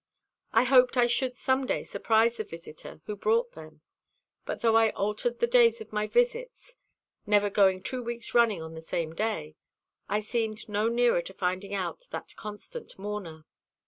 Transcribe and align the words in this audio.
I 0.51 0.63
hoped 0.63 0.97
I 0.97 1.05
should 1.05 1.35
some 1.35 1.67
day 1.67 1.83
surprise 1.83 2.37
the 2.37 2.43
visitor 2.43 3.01
who 3.05 3.15
brought 3.15 3.51
them; 3.51 3.81
but 4.47 4.61
though 4.61 4.75
I 4.75 4.89
altered 4.93 5.37
the 5.37 5.45
days 5.45 5.79
of 5.79 5.93
my 5.93 6.07
visits, 6.07 6.73
never 7.27 7.51
going 7.51 7.83
two 7.83 8.01
weeks 8.01 8.33
running 8.33 8.63
on 8.63 8.73
the 8.73 8.81
same 8.81 9.13
day, 9.13 9.53
I 10.09 10.21
seemed 10.21 10.67
no 10.67 10.89
nearer 10.89 11.21
finding 11.37 11.75
out 11.75 12.07
that 12.09 12.35
constant 12.35 12.97
mourner. 12.97 13.45